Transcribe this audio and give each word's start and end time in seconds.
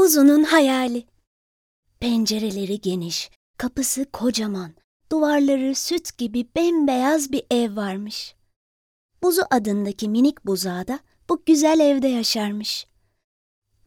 Buzu'nun 0.00 0.42
hayali. 0.42 1.06
Pencereleri 2.00 2.80
geniş, 2.80 3.30
kapısı 3.58 4.06
kocaman, 4.12 4.72
duvarları 5.12 5.74
süt 5.74 6.18
gibi 6.18 6.46
bembeyaz 6.56 7.32
bir 7.32 7.42
ev 7.50 7.76
varmış. 7.76 8.34
Buzu 9.22 9.42
adındaki 9.50 10.08
minik 10.08 10.46
buzağı 10.46 10.88
da 10.88 10.98
bu 11.28 11.42
güzel 11.46 11.80
evde 11.80 12.08
yaşarmış. 12.08 12.86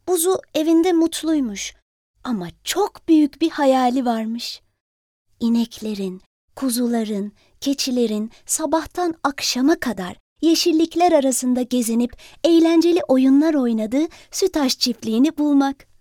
Buzu 0.07 0.39
evinde 0.53 0.91
mutluymuş 0.93 1.73
ama 2.23 2.47
çok 2.63 3.07
büyük 3.07 3.41
bir 3.41 3.49
hayali 3.49 4.05
varmış. 4.05 4.61
İneklerin, 5.39 6.21
kuzuların, 6.55 7.31
keçilerin 7.61 8.31
sabahtan 8.45 9.15
akşama 9.23 9.79
kadar 9.79 10.17
yeşillikler 10.41 11.11
arasında 11.11 11.61
gezinip 11.61 12.17
eğlenceli 12.43 12.99
oyunlar 13.07 13.53
oynadığı 13.53 14.07
sütaş 14.31 14.79
çiftliğini 14.79 15.37
bulmak. 15.37 15.92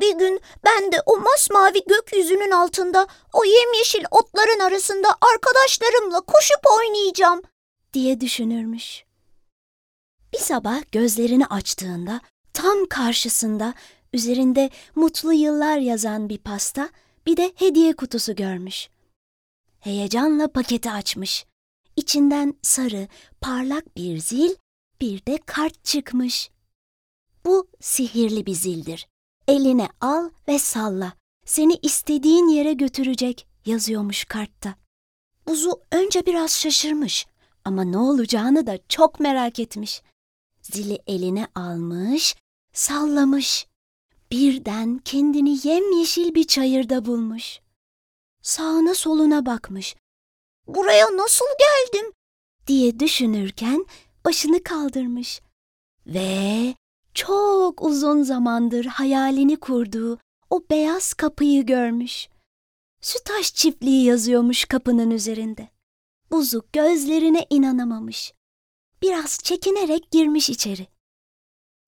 Bir 0.00 0.18
gün 0.18 0.40
ben 0.64 0.92
de 0.92 1.02
o 1.06 1.16
masmavi 1.16 1.84
gökyüzünün 1.86 2.50
altında 2.50 3.06
o 3.32 3.44
yemyeşil 3.44 4.04
otların 4.10 4.60
arasında 4.60 5.08
arkadaşlarımla 5.32 6.20
koşup 6.20 6.60
oynayacağım 6.78 7.42
diye 7.92 8.20
düşünürmüş. 8.20 9.04
Bir 10.32 10.38
sabah 10.38 10.92
gözlerini 10.92 11.46
açtığında 11.46 12.20
tam 12.52 12.86
karşısında 12.86 13.74
üzerinde 14.12 14.70
mutlu 14.94 15.32
yıllar 15.32 15.78
yazan 15.78 16.28
bir 16.28 16.38
pasta 16.38 16.88
bir 17.26 17.36
de 17.36 17.52
hediye 17.56 17.96
kutusu 17.96 18.34
görmüş. 18.34 18.88
Heyecanla 19.80 20.48
paketi 20.48 20.90
açmış. 20.90 21.46
İçinden 21.96 22.54
sarı, 22.62 23.08
parlak 23.40 23.96
bir 23.96 24.18
zil, 24.18 24.54
bir 25.00 25.26
de 25.26 25.38
kart 25.46 25.84
çıkmış. 25.84 26.50
Bu 27.44 27.68
sihirli 27.80 28.46
bir 28.46 28.54
zildir. 28.54 29.08
Eline 29.48 29.88
al 30.00 30.30
ve 30.48 30.58
salla. 30.58 31.12
Seni 31.46 31.74
istediğin 31.82 32.48
yere 32.48 32.72
götürecek 32.72 33.46
yazıyormuş 33.66 34.24
kartta. 34.24 34.74
Buzu 35.46 35.80
önce 35.92 36.26
biraz 36.26 36.60
şaşırmış 36.60 37.26
ama 37.64 37.84
ne 37.84 37.98
olacağını 37.98 38.66
da 38.66 38.78
çok 38.88 39.20
merak 39.20 39.58
etmiş. 39.58 40.02
Zili 40.62 40.98
eline 41.06 41.46
almış, 41.54 42.36
sallamış. 42.72 43.66
Birden 44.30 44.98
kendini 44.98 45.68
yemyeşil 45.68 46.34
bir 46.34 46.44
çayırda 46.44 47.04
bulmuş. 47.04 47.60
Sağına 48.42 48.94
soluna 48.94 49.46
bakmış. 49.46 49.96
Buraya 50.66 51.16
nasıl 51.16 51.44
geldim? 51.58 52.12
diye 52.66 53.00
düşünürken 53.00 53.86
başını 54.24 54.62
kaldırmış. 54.62 55.40
Ve 56.06 56.74
çok 57.18 57.82
uzun 57.82 58.22
zamandır 58.22 58.84
hayalini 58.84 59.56
kurduğu 59.56 60.18
o 60.50 60.62
beyaz 60.70 61.14
kapıyı 61.14 61.66
görmüş. 61.66 62.28
Sütaş 63.00 63.54
çiftliği 63.54 64.04
yazıyormuş 64.04 64.64
kapının 64.64 65.10
üzerinde. 65.10 65.68
Buzu 66.30 66.62
gözlerine 66.72 67.46
inanamamış. 67.50 68.32
Biraz 69.02 69.38
çekinerek 69.38 70.10
girmiş 70.10 70.50
içeri. 70.50 70.86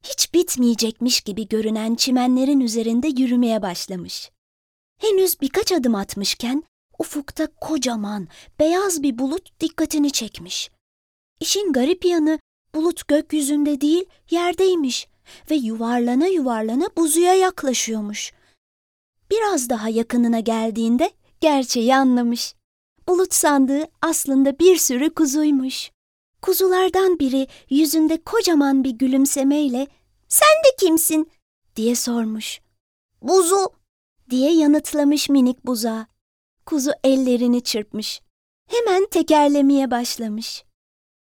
Hiç 0.04 0.34
bitmeyecekmiş 0.34 1.20
gibi 1.20 1.48
görünen 1.48 1.94
çimenlerin 1.94 2.60
üzerinde 2.60 3.08
yürümeye 3.08 3.62
başlamış. 3.62 4.30
Henüz 4.98 5.40
birkaç 5.40 5.72
adım 5.72 5.94
atmışken 5.94 6.62
ufukta 6.98 7.46
kocaman, 7.60 8.28
beyaz 8.60 9.02
bir 9.02 9.18
bulut 9.18 9.60
dikkatini 9.60 10.10
çekmiş. 10.10 10.70
İşin 11.40 11.72
garip 11.72 12.04
yanı 12.04 12.38
bulut 12.74 13.08
gökyüzünde 13.08 13.80
değil, 13.80 14.04
yerdeymiş 14.30 15.10
ve 15.50 15.54
yuvarlana 15.54 16.26
yuvarlana 16.26 16.88
buzuya 16.96 17.34
yaklaşıyormuş. 17.34 18.32
Biraz 19.30 19.68
daha 19.68 19.88
yakınına 19.88 20.40
geldiğinde 20.40 21.10
gerçeği 21.40 21.94
anlamış. 21.96 22.54
Bulut 23.08 23.34
sandığı 23.34 23.84
aslında 24.02 24.58
bir 24.58 24.76
sürü 24.76 25.14
kuzuymuş. 25.14 25.90
Kuzulardan 26.42 27.18
biri 27.18 27.46
yüzünde 27.70 28.24
kocaman 28.24 28.84
bir 28.84 28.90
gülümsemeyle 28.90 29.86
''Sen 30.28 30.64
de 30.64 30.76
kimsin?'' 30.78 31.30
diye 31.76 31.94
sormuş. 31.96 32.60
''Buzu'' 33.22 33.68
diye 34.30 34.52
yanıtlamış 34.52 35.28
minik 35.28 35.66
buzağı. 35.66 36.06
Kuzu 36.66 36.90
ellerini 37.04 37.62
çırpmış. 37.62 38.20
Hemen 38.68 39.06
tekerlemeye 39.10 39.90
başlamış. 39.90 40.64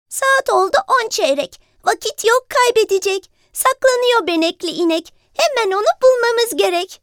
''Saat 0.08 0.50
oldu 0.50 0.76
on 0.88 1.08
çeyrek. 1.08 1.60
Vakit 1.84 2.24
yok 2.24 2.46
kaybedecek. 2.48 3.30
Saklanıyor 3.56 4.26
benekli 4.26 4.68
inek. 4.68 5.14
Hemen 5.34 5.76
onu 5.76 5.86
bulmamız 6.02 6.56
gerek.'' 6.56 7.00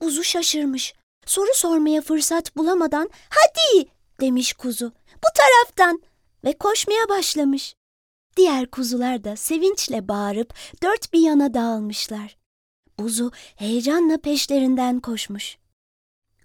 Buzu 0.00 0.24
şaşırmış. 0.24 0.94
Soru 1.26 1.54
sormaya 1.54 2.00
fırsat 2.00 2.56
bulamadan 2.56 3.10
''Hadi!'' 3.30 3.88
demiş 4.20 4.52
kuzu. 4.52 4.92
''Bu 5.16 5.28
taraftan!'' 5.36 6.02
ve 6.44 6.58
koşmaya 6.58 7.08
başlamış. 7.08 7.74
Diğer 8.36 8.70
kuzular 8.70 9.24
da 9.24 9.36
sevinçle 9.36 10.08
bağırıp 10.08 10.54
dört 10.82 11.12
bir 11.12 11.20
yana 11.20 11.54
dağılmışlar. 11.54 12.36
Buzu 12.98 13.32
heyecanla 13.56 14.18
peşlerinden 14.18 15.00
koşmuş. 15.00 15.58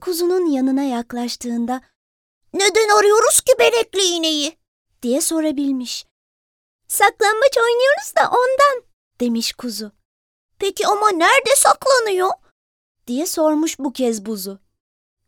Kuzunun 0.02 0.52
yanına 0.52 0.84
yaklaştığında 0.84 1.82
''Neden 2.54 2.98
arıyoruz 2.98 3.40
ki 3.42 3.54
benekli 3.60 4.04
ineği?'' 4.04 4.58
diye 5.02 5.22
sorabilmiş. 5.22 6.06
''Saklambaç 6.88 7.58
oynuyoruz 7.58 8.16
da 8.16 8.30
ondan.'' 8.30 8.85
Demiş 9.20 9.54
kuzu. 9.54 9.92
''Peki 10.60 10.88
ama 10.88 11.12
nerede 11.12 11.56
saklanıyor?'' 11.56 12.46
diye 13.08 13.26
sormuş 13.26 13.80
bu 13.80 13.94
kez 13.94 14.26
buzu. 14.26 14.60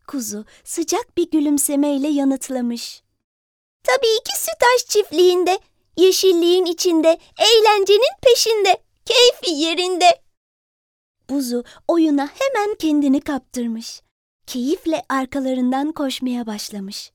Kuzu 0.07 0.45
sıcak 0.63 1.17
bir 1.17 1.31
gülümsemeyle 1.31 2.07
yanıtlamış. 2.07 3.03
Tabii 3.83 4.23
ki 4.25 4.37
sütaş 4.37 4.85
çiftliğinde, 4.87 5.59
yeşilliğin 5.97 6.65
içinde, 6.65 7.19
eğlencenin 7.37 8.21
peşinde, 8.21 8.83
keyfi 9.05 9.55
yerinde. 9.55 10.21
Buzu 11.29 11.63
oyuna 11.87 12.29
hemen 12.39 12.75
kendini 12.75 13.21
kaptırmış. 13.21 14.01
Keyifle 14.47 15.03
arkalarından 15.09 15.91
koşmaya 15.91 16.47
başlamış. 16.47 17.11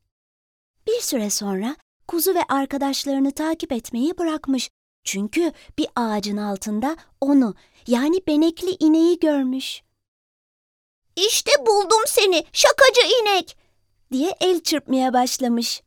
Bir 0.87 1.01
süre 1.01 1.31
sonra 1.31 1.77
kuzu 2.09 2.35
ve 2.35 2.43
arkadaşlarını 2.49 3.33
takip 3.33 3.73
etmeyi 3.73 4.19
bırakmış. 4.19 4.71
Çünkü 5.05 5.53
bir 5.79 5.87
ağacın 5.97 6.37
altında 6.37 6.97
onu 7.21 7.55
yani 7.87 8.21
benekli 8.27 8.77
ineği 8.81 9.19
görmüş. 9.19 9.83
İşte 11.17 11.51
buldum 11.67 12.03
seni 12.07 12.45
şakacı 12.53 13.01
inek 13.01 13.57
diye 14.13 14.37
el 14.41 14.61
çırpmaya 14.63 15.13
başlamış. 15.13 15.83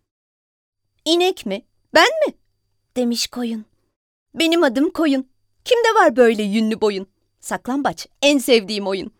İnek 1.06 1.46
mi? 1.46 1.66
Ben 1.94 2.10
mi? 2.28 2.34
demiş 2.96 3.28
koyun. 3.28 3.66
Benim 4.34 4.64
adım 4.64 4.90
koyun. 4.90 5.30
Kimde 5.66 5.96
var 5.96 6.16
böyle 6.16 6.44
yünlü 6.44 6.82
boyun? 6.82 7.08
Saklambaç 7.40 8.08
en 8.22 8.38
sevdiğim 8.38 8.88
oyun. 8.88 9.12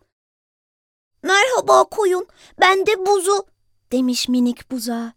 Merhaba 1.22 1.84
koyun, 1.84 2.26
ben 2.60 2.86
de 2.86 3.06
buzu 3.06 3.46
demiş 3.92 4.28
minik 4.28 4.70
buzağa. 4.70 5.12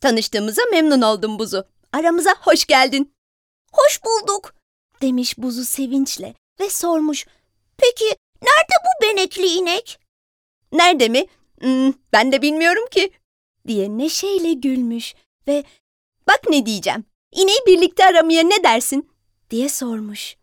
Tanıştığımıza 0.00 0.62
memnun 0.70 1.02
oldum 1.02 1.38
buzu. 1.38 1.64
Aramıza 1.92 2.34
hoş 2.40 2.64
geldin. 2.64 3.11
Hoş 3.72 4.00
bulduk 4.04 4.54
demiş 5.02 5.38
buzu 5.38 5.64
sevinçle 5.64 6.34
ve 6.60 6.70
sormuş. 6.70 7.26
Peki 7.76 8.04
nerede 8.42 8.74
bu 8.84 9.06
benekli 9.06 9.46
inek? 9.46 10.00
Nerede 10.72 11.08
mi? 11.08 11.26
Hmm, 11.60 11.92
ben 12.12 12.32
de 12.32 12.42
bilmiyorum 12.42 12.86
ki 12.90 13.12
diye 13.66 13.88
neşeyle 13.98 14.52
gülmüş 14.52 15.14
ve 15.46 15.64
bak 16.26 16.40
ne 16.50 16.66
diyeceğim. 16.66 17.04
İneği 17.32 17.58
birlikte 17.66 18.06
aramaya 18.06 18.42
ne 18.42 18.62
dersin? 18.64 19.10
diye 19.50 19.68
sormuş. 19.68 20.36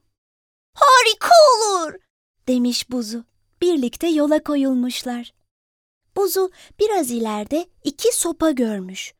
Harika 0.75 1.35
olur 1.56 1.94
demiş 2.47 2.90
buzu. 2.91 3.23
Birlikte 3.61 4.08
yola 4.08 4.43
koyulmuşlar. 4.43 5.34
Buzu 6.16 6.52
biraz 6.79 7.11
ileride 7.11 7.67
iki 7.84 8.16
sopa 8.16 8.52
görmüş. 8.52 9.14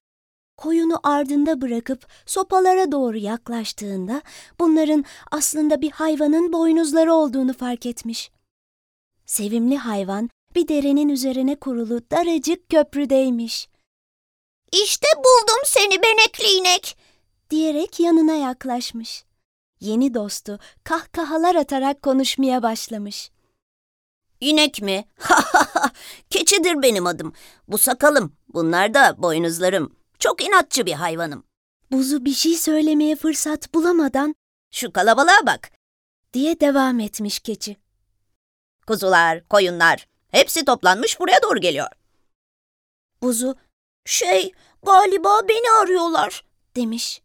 Koyunu 0.60 1.00
ardında 1.04 1.62
bırakıp 1.62 2.08
sopalara 2.26 2.92
doğru 2.92 3.18
yaklaştığında 3.18 4.22
bunların 4.60 5.06
aslında 5.32 5.82
bir 5.82 5.92
hayvanın 5.92 6.54
boynuzları 6.54 7.14
olduğunu 7.14 7.54
fark 7.54 7.86
etmiş. 7.86 8.32
Sevimli 9.26 9.78
hayvan 9.78 10.30
bir 10.56 10.68
derenin 10.68 11.10
üzerine 11.10 11.56
kurulu 11.56 12.02
daracık 12.12 12.70
köprüdeymiş. 12.70 13.70
İşte 14.72 15.08
buldum 15.18 15.62
seni 15.66 16.04
benekli 16.04 16.48
inek 16.60 16.98
diyerek 17.50 18.00
yanına 18.00 18.34
yaklaşmış. 18.34 19.24
Yeni 19.80 20.14
dostu 20.14 20.60
kahkahalar 20.84 21.56
atarak 21.56 22.02
konuşmaya 22.02 22.64
başlamış. 22.64 23.32
İnek 24.42 24.82
mi? 24.82 25.06
Keçidir 26.30 26.82
benim 26.82 27.06
adım. 27.06 27.34
Bu 27.68 27.78
sakalım, 27.78 28.34
bunlar 28.54 28.94
da 28.94 29.16
boynuzlarım. 29.18 29.99
Çok 30.20 30.44
inatçı 30.44 30.86
bir 30.86 30.94
hayvanım. 30.94 31.44
Buzu 31.92 32.26
bir 32.26 32.34
şey 32.34 32.56
söylemeye 32.56 33.16
fırsat 33.16 33.74
bulamadan 33.74 34.36
şu 34.72 34.94
kalabalığa 34.94 35.46
bak 35.46 35.72
diye 36.34 36.60
devam 36.60 37.00
etmiş 37.00 37.40
keçi. 37.40 37.78
kuzular, 38.88 39.48
koyunlar 39.48 40.08
hepsi 40.32 40.66
toplanmış 40.66 41.20
buraya 41.20 41.42
doğru 41.42 41.60
geliyor. 41.60 41.88
Buzu, 43.22 43.56
şey 44.06 44.52
galiba 44.84 45.48
beni 45.48 45.72
arıyorlar 45.72 46.46
demiş. 46.76 47.22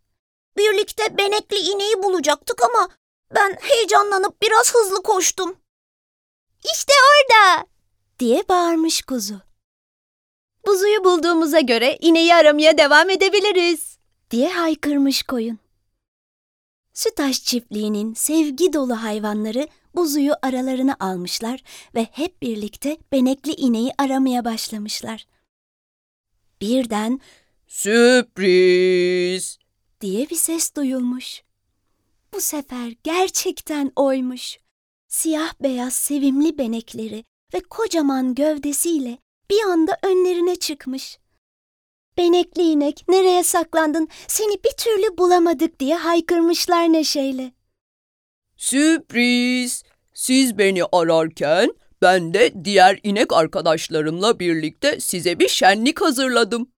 Birlikte 0.57 1.19
benekli 1.19 1.57
ineği 1.57 2.03
bulacaktık 2.03 2.63
ama 2.63 2.89
ben 3.35 3.57
heyecanlanıp 3.61 4.43
biraz 4.43 4.75
hızlı 4.75 5.03
koştum. 5.03 5.57
İşte 6.75 6.93
orada 7.11 7.67
diye 8.19 8.49
bağırmış 8.49 9.03
kuzu. 9.03 9.41
Buzuyu 10.75 11.05
bulduğumuza 11.05 11.61
göre 11.61 11.99
ineği 12.01 12.35
aramaya 12.35 12.79
devam 12.79 13.11
edebiliriz. 13.11 13.99
diye 14.31 14.49
haykırmış 14.49 15.23
koyun. 15.23 15.59
Sütaş 16.93 17.45
çiftliğinin 17.45 18.15
sevgi 18.15 18.73
dolu 18.73 19.03
hayvanları 19.03 19.69
buzuyu 19.95 20.33
aralarına 20.43 20.97
almışlar 21.01 21.63
ve 21.95 22.07
hep 22.13 22.43
birlikte 22.43 22.97
benekli 23.13 23.53
ineği 23.55 23.93
aramaya 23.99 24.45
başlamışlar. 24.45 25.27
Birden 26.61 27.21
Sürpriz! 27.67 29.59
diye 30.01 30.31
bir 30.31 30.37
ses 30.37 30.75
duyulmuş. 30.77 31.43
Bu 32.33 32.41
sefer 32.41 32.93
gerçekten 33.03 33.93
oymuş. 33.97 34.59
Siyah 35.09 35.55
beyaz 35.63 35.95
sevimli 35.95 36.59
benekleri 36.59 37.25
ve 37.55 37.61
kocaman 37.61 38.35
gövdesiyle 38.35 39.24
bir 39.51 39.63
anda 39.63 39.99
önlerine 40.03 40.57
çıkmış. 40.57 41.19
Benekli 42.19 42.63
inek 42.63 43.05
nereye 43.09 43.43
saklandın 43.45 44.09
seni 44.27 44.55
bir 44.65 44.71
türlü 44.77 45.19
bulamadık 45.19 45.81
diye 45.81 45.97
haykırmışlar 45.97 46.93
neşeyle. 46.93 47.53
Sürpriz! 48.57 49.83
Siz 50.15 50.59
beni 50.59 50.85
ararken 50.93 51.75
ben 52.03 52.35
de 52.35 52.65
diğer 52.65 53.01
inek 53.03 53.33
arkadaşlarımla 53.33 54.39
birlikte 54.39 55.01
size 55.01 55.39
bir 55.39 55.49
şenlik 55.49 56.01
hazırladım. 56.01 56.73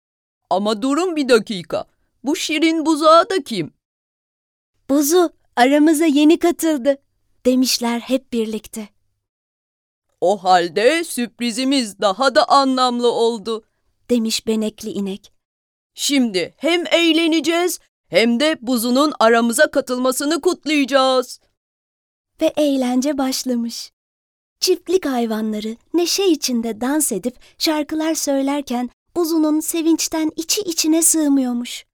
Ama 0.51 0.83
durun 0.83 1.17
bir 1.17 1.29
dakika. 1.29 1.85
Bu 2.25 2.37
şirin 2.37 2.87
buzağı 2.87 3.31
da 3.31 3.43
kim? 3.43 3.73
Buzu 4.91 5.31
aramıza 5.57 6.05
yeni 6.05 6.39
katıldı 6.39 6.99
demişler 7.47 8.01
hep 8.01 8.33
birlikte. 8.33 8.89
O 10.21 10.45
halde 10.45 11.05
sürprizimiz 11.05 12.01
daha 12.01 12.35
da 12.35 12.49
anlamlı 12.49 13.13
oldu. 13.13 13.65
demiş 14.11 14.47
benekli 14.47 14.91
inek. 14.91 15.33
Şimdi 15.95 16.55
hem 16.57 16.87
eğleneceğiz 16.87 17.81
hem 18.09 18.41
de 18.41 18.57
buzunun 18.61 19.13
aramıza 19.19 19.71
katılmasını 19.71 20.41
kutlayacağız. 20.41 21.41
ve 22.41 22.53
eğlence 22.57 23.19
başlamış. 23.19 23.93
Çiftlik 24.61 25.07
hayvanları 25.07 25.77
neşe 25.95 26.25
içinde 26.25 26.81
dans 26.81 27.13
edip 27.13 27.37
şarkılar 27.59 28.15
söylerken 28.15 28.91
buzunun 29.17 29.61
sevinçten 29.61 30.33
içi 30.37 30.61
içine 30.61 31.03
sığmıyormuş. 31.03 31.87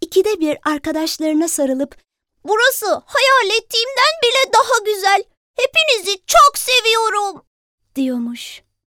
İkide 0.00 0.40
bir 0.40 0.58
arkadaşlarına 0.64 1.48
sarılıp 1.48 1.96
Burası 2.44 2.86
hayal 2.86 3.56
ettiğimden 3.58 4.14
bile 4.22 4.52
daha 4.54 4.84
güzel. 4.84 5.24
Hepinizi 5.56 6.20
çok 6.26 6.58
seviyorum. 6.58 7.42
Diyormuş. 8.00 8.62